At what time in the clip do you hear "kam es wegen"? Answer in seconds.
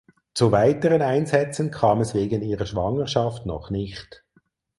1.69-2.41